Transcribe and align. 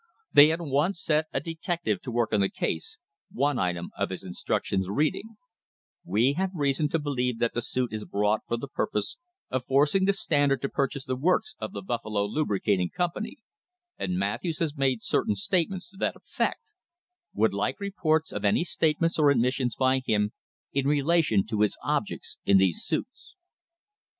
They 0.33 0.51
at 0.51 0.59
once 0.59 0.99
set 0.99 1.27
a 1.31 1.39
detective 1.39 2.01
to 2.01 2.11
work 2.11 2.33
on 2.33 2.41
the 2.41 2.49
case, 2.49 2.97
one 3.31 3.59
item 3.59 3.91
of 3.95 4.09
his 4.09 4.23
instructions 4.23 4.89
reading: 4.89 5.35
"We 6.03 6.33
have 6.33 6.49
reason 6.55 6.89
to 6.89 6.97
believe 6.97 7.37
that 7.37 7.53
the 7.53 7.61
suit 7.61 7.93
is 7.93 8.03
brought 8.03 8.41
for 8.47 8.57
the 8.57 8.67
purpose 8.67 9.17
of 9.51 9.67
forcing 9.67 10.05
the 10.05 10.13
Standard 10.13 10.59
to 10.63 10.69
purchase 10.69 11.05
the 11.05 11.15
works 11.15 11.55
of 11.59 11.71
the 11.71 11.83
Buffalo 11.83 12.25
Lubricating 12.25 12.89
Company, 12.89 13.37
and 13.99 14.17
Matthews 14.17 14.57
has 14.57 14.75
made 14.75 15.03
certain 15.03 15.35
state 15.35 15.69
ments 15.69 15.87
to 15.89 15.97
that 15.97 16.15
effect; 16.15 16.71
would 17.35 17.53
like 17.53 17.79
reports 17.79 18.31
of 18.31 18.43
any 18.43 18.63
statements 18.63 19.19
or 19.19 19.29
admissions 19.29 19.75
by 19.75 19.99
him 20.03 20.31
in 20.73 20.87
relation 20.87 21.45
to 21.45 21.61
his 21.61 21.77
objects 21.83 22.37
in 22.43 22.57
these 22.57 22.83
suits." 22.83 23.35